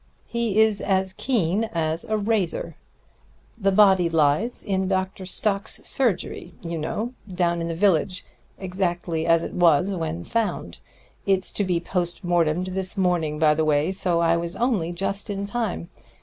He 0.25 0.59
is 0.59 0.81
as 0.81 1.13
keen 1.13 1.65
as 1.65 2.05
a 2.05 2.17
razor. 2.17 2.75
The 3.55 3.71
body 3.71 4.09
lies 4.09 4.63
in 4.63 4.87
Dr. 4.87 5.27
Stock's 5.27 5.75
surgery, 5.83 6.55
you 6.63 6.79
know, 6.79 7.13
down 7.31 7.61
in 7.61 7.67
the 7.67 7.75
village, 7.75 8.25
exactly 8.57 9.27
as 9.27 9.43
it 9.43 9.53
was 9.53 9.91
when 9.93 10.23
found. 10.23 10.79
It's 11.27 11.51
to 11.53 11.63
be 11.63 11.79
post 11.79 12.23
mortem'd 12.23 12.69
this 12.73 12.97
morning, 12.97 13.37
by 13.37 13.53
the 13.53 13.63
way, 13.63 13.91
so 13.91 14.21
I 14.21 14.37
was 14.37 14.55
only 14.55 14.91
just 14.91 15.29
in 15.29 15.45
time. 15.45 15.87